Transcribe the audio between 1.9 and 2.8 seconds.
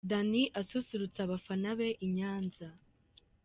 i Nyanza.